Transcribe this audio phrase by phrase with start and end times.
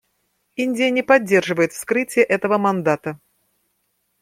[0.55, 3.19] Индия не поддерживает вскрытие этого мандата.